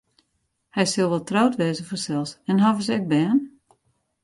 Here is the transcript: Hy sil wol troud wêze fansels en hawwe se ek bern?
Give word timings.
Hy 0.75 0.83
sil 0.91 1.09
wol 1.11 1.27
troud 1.29 1.53
wêze 1.59 1.83
fansels 1.89 2.31
en 2.49 2.61
hawwe 2.63 2.83
se 2.85 2.93
ek 2.97 3.05
bern? 3.11 3.39